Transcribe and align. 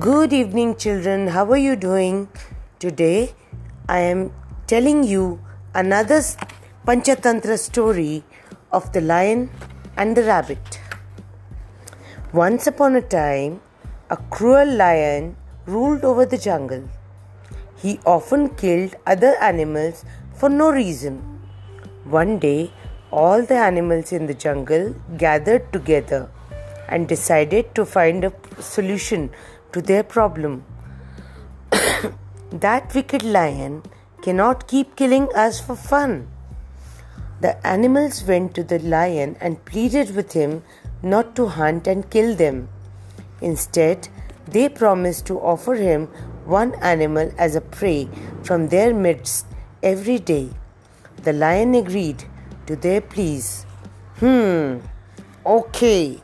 Good 0.00 0.32
evening, 0.32 0.76
children. 0.76 1.26
How 1.28 1.44
are 1.50 1.58
you 1.58 1.76
doing? 1.76 2.28
Today, 2.78 3.34
I 3.90 3.98
am 3.98 4.32
telling 4.66 5.04
you 5.04 5.38
another 5.74 6.22
Panchatantra 6.86 7.58
story 7.58 8.24
of 8.72 8.90
the 8.94 9.02
lion 9.02 9.50
and 9.98 10.16
the 10.16 10.22
rabbit. 10.22 10.80
Once 12.32 12.66
upon 12.66 12.96
a 12.96 13.02
time, 13.02 13.60
a 14.08 14.16
cruel 14.16 14.64
lion 14.64 15.36
ruled 15.66 16.06
over 16.06 16.24
the 16.24 16.38
jungle. 16.38 16.88
He 17.76 18.00
often 18.06 18.48
killed 18.54 18.96
other 19.06 19.36
animals 19.42 20.06
for 20.32 20.48
no 20.48 20.70
reason. 20.70 21.18
One 22.04 22.38
day, 22.38 22.72
all 23.10 23.42
the 23.42 23.56
animals 23.56 24.10
in 24.10 24.24
the 24.24 24.32
jungle 24.32 24.94
gathered 25.18 25.70
together 25.70 26.30
and 26.88 27.06
decided 27.06 27.74
to 27.74 27.84
find 27.84 28.24
a 28.24 28.32
solution 28.58 29.30
to 29.72 29.82
their 29.82 30.02
problem. 30.02 30.64
that 32.50 32.94
wicked 32.94 33.22
lion 33.22 33.82
cannot 34.22 34.68
keep 34.68 34.94
killing 34.96 35.28
us 35.34 35.60
for 35.60 35.76
fun. 35.76 36.28
The 37.40 37.66
animals 37.66 38.22
went 38.22 38.54
to 38.54 38.62
the 38.62 38.78
lion 38.78 39.36
and 39.40 39.64
pleaded 39.64 40.14
with 40.14 40.32
him 40.32 40.62
not 41.02 41.34
to 41.36 41.46
hunt 41.48 41.86
and 41.86 42.08
kill 42.08 42.36
them. 42.36 42.68
Instead, 43.40 44.08
they 44.46 44.68
promised 44.68 45.26
to 45.26 45.40
offer 45.40 45.74
him 45.74 46.06
one 46.44 46.74
animal 46.76 47.32
as 47.38 47.56
a 47.56 47.60
prey 47.60 48.08
from 48.42 48.68
their 48.68 48.94
midst 48.94 49.46
every 49.82 50.18
day. 50.18 50.50
The 51.22 51.32
lion 51.32 51.74
agreed 51.74 52.24
to 52.66 52.76
their 52.76 53.00
pleas. 53.00 53.64
Hmm, 54.18 54.78
okay, 55.44 56.20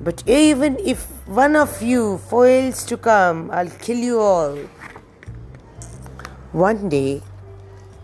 but 0.00 0.22
even 0.26 0.78
if 0.78 1.04
one 1.26 1.54
of 1.54 1.82
you 1.82 2.18
fails 2.30 2.84
to 2.86 2.96
come, 2.96 3.50
I'll 3.50 3.70
kill 3.70 3.98
you 3.98 4.18
all. 4.18 4.56
One 6.52 6.88
day, 6.88 7.22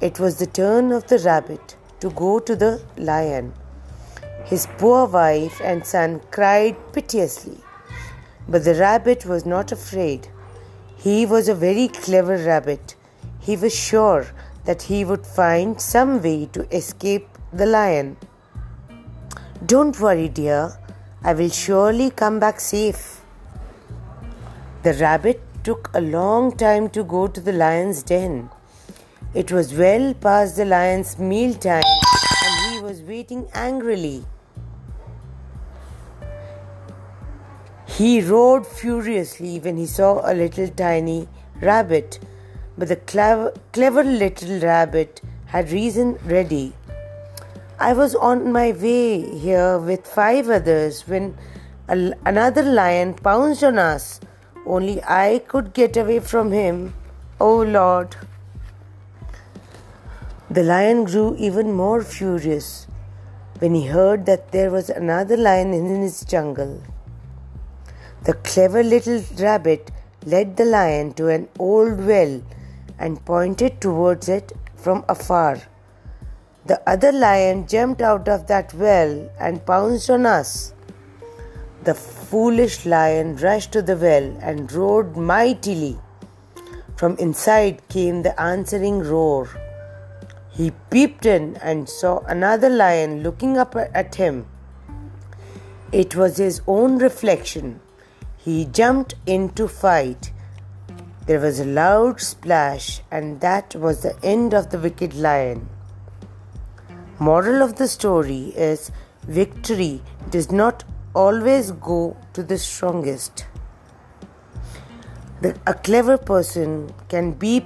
it 0.01 0.21
was 0.21 0.39
the 0.39 0.47
turn 0.47 0.93
of 0.93 1.07
the 1.07 1.19
rabbit 1.19 1.77
to 2.01 2.11
go 2.11 2.39
to 2.39 2.55
the 2.55 2.83
lion. 2.99 3.55
His 4.45 4.69
poor 4.79 5.07
wife 5.07 5.61
and 5.65 5.87
son 5.87 6.21
cried 6.31 6.77
piteously. 6.93 7.59
But 8.47 8.65
the 8.65 8.75
rabbit 8.75 9.25
was 9.25 9.47
not 9.47 9.73
afraid. 9.73 10.29
He 10.97 11.25
was 11.25 11.49
a 11.49 11.55
very 11.55 11.89
clever 11.89 12.37
rabbit. 12.37 12.95
He 13.41 13.57
was 13.57 13.75
sure 13.75 14.27
that 14.67 14.83
he 14.83 15.05
would 15.05 15.27
find 15.27 15.81
some 15.81 16.23
way 16.23 16.47
to 16.53 16.69
escape 16.77 17.27
the 17.53 17.67
lion. 17.67 18.19
Don't 19.65 19.99
worry, 19.99 20.29
dear, 20.29 20.79
I 21.29 21.33
will 21.33 21.49
surely 21.51 22.11
come 22.11 22.39
back 22.39 22.61
safe. 22.61 23.21
The 24.85 24.93
rabbit 24.95 25.41
took 25.65 25.91
a 25.93 26.01
long 26.01 26.57
time 26.57 26.89
to 26.91 27.03
go 27.03 27.27
to 27.27 27.41
the 27.41 27.53
lion's 27.53 28.05
den. 28.05 28.49
It 29.35 29.51
was 29.51 29.75
well 29.75 30.15
past 30.15 30.55
the 30.57 30.65
lion's 30.65 31.19
meal 31.19 31.55
time 31.55 31.83
and 31.83 32.75
he 32.75 32.81
was 32.81 33.03
waiting 33.03 33.49
angrily. 33.55 34.25
He 37.89 38.21
roared 38.21 38.65
furiously 38.65 39.59
when 39.59 39.77
he 39.79 39.87
saw 39.87 40.21
a 40.25 40.33
little 40.33 40.69
tiny 40.69 41.27
rabbit, 41.61 42.21
but 42.79 42.87
the 42.87 43.03
clever, 43.15 43.53
clever 43.73 44.05
little 44.05 44.61
rabbit 44.61 45.23
had 45.47 45.73
reason 45.73 46.19
ready. 46.25 46.73
I 47.79 47.93
was 47.93 48.15
on 48.15 48.53
my 48.53 48.73
way 48.73 49.39
here 49.39 49.77
with 49.77 50.07
five 50.07 50.49
others 50.49 51.07
when 51.07 51.37
another 51.89 52.63
lion 52.63 53.13
pounced 53.13 53.63
on 53.63 53.79
us. 53.79 54.19
Only 54.65 55.05
I 55.05 55.43
could 55.47 55.75
get 55.75 55.95
away 55.99 56.21
from 56.21 56.53
him. 56.53 56.95
Oh 57.39 57.61
Lord! 57.63 58.17
The 60.51 60.63
lion 60.63 61.05
grew 61.05 61.37
even 61.37 61.75
more 61.75 62.03
furious 62.03 62.87
when 63.59 63.75
he 63.75 63.89
heard 63.89 64.25
that 64.25 64.53
there 64.53 64.71
was 64.71 64.89
another 64.89 65.37
lion 65.37 65.75
in 65.75 66.01
his 66.01 66.25
jungle. 66.25 66.83
The 68.23 68.33
clever 68.33 68.83
little 68.83 69.23
rabbit 69.39 69.91
led 70.25 70.57
the 70.57 70.65
lion 70.65 71.13
to 71.15 71.29
an 71.29 71.49
old 71.59 72.07
well 72.07 72.41
and 72.99 73.23
pointed 73.27 73.83
towards 73.83 74.31
it 74.31 74.53
from 74.77 75.05
afar. 75.11 75.61
The 76.67 76.83
other 76.85 77.13
lion 77.13 77.69
jumped 77.69 78.03
out 78.03 78.27
of 78.29 78.49
that 78.49 78.75
well 78.75 79.31
and 79.39 79.65
pounced 79.65 80.11
on 80.11 80.27
us. 80.27 80.73
The 81.85 81.95
foolish 81.95 82.85
lion 82.85 83.37
rushed 83.37 83.71
to 83.75 83.83
the 83.83 83.97
well 83.97 84.37
and 84.41 84.73
roared 84.73 85.17
mightily. 85.17 85.97
From 86.97 87.17
inside 87.19 87.87
came 87.89 88.23
the 88.23 88.41
answering 88.41 88.99
roar. 88.99 89.49
He 90.51 90.73
peeped 90.91 91.25
in 91.25 91.57
and 91.63 91.89
saw 91.89 92.19
another 92.27 92.69
lion 92.69 93.23
looking 93.23 93.57
up 93.59 93.77
at 93.77 94.17
him. 94.17 94.47
It 95.93 96.17
was 96.17 96.39
his 96.39 96.63
own 96.67 96.99
reflection. 96.99 97.81
He 98.37 98.65
jumped 98.65 99.15
in 99.25 99.51
to 99.51 99.69
fight. 99.69 100.33
There 101.27 101.39
was 101.39 101.61
a 101.61 101.65
loud 101.65 102.21
splash, 102.21 103.03
and 103.09 103.41
that 103.41 103.77
was 103.77 104.03
the 104.03 104.19
end 104.25 104.53
of 104.53 104.71
the 104.71 104.79
wicked 104.79 105.15
lion. 105.15 105.69
Moral 107.19 107.63
of 107.63 107.77
the 107.77 107.89
story 107.89 108.53
is 108.55 108.91
victory 109.27 110.03
does 110.29 110.53
not 110.53 110.85
always 111.15 111.71
go 111.71 112.15
to 112.35 112.43
the 112.43 112.59
strongest. 112.59 113.47
The, 115.41 115.59
a 115.67 115.73
clever 115.73 116.19
person 116.19 116.93
can 117.09 117.33
beat 117.33 117.65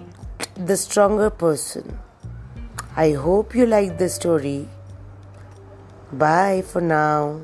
the 0.54 0.76
stronger 0.76 1.30
person. 1.30 1.98
I 2.96 3.12
hope 3.12 3.54
you 3.54 3.66
like 3.66 3.98
the 3.98 4.08
story. 4.08 4.68
Bye 6.12 6.62
for 6.62 6.80
now. 6.80 7.40